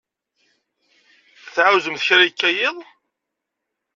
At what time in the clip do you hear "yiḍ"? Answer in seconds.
2.55-2.77